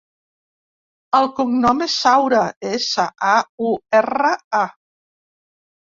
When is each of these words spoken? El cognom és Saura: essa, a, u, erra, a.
El 1.19 1.29
cognom 1.41 1.85
és 1.87 1.99
Saura: 2.07 2.41
essa, 2.73 3.07
a, 3.35 3.37
u, 3.71 3.79
erra, 4.03 4.37
a. 4.65 4.69